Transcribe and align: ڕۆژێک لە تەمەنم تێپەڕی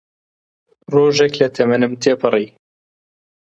ڕۆژێک 0.93 1.33
لە 1.41 1.47
تەمەنم 1.55 1.93
تێپەڕی 2.01 2.47